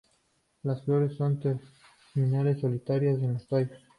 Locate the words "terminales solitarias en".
1.39-3.33